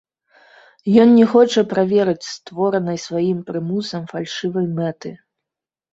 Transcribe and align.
Ён 1.01 1.09
не 1.17 1.25
хоча 1.33 1.61
праверыць 1.75 2.29
створанай 2.37 2.97
сваім 3.05 3.45
прымусам 3.51 4.11
фальшывай 4.15 4.65
мэты. 4.79 5.09